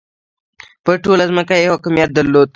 پر 0.83 0.95
ټوله 1.03 1.23
ځمکه 1.31 1.55
یې 1.61 1.69
حاکمیت 1.73 2.09
درلود. 2.13 2.49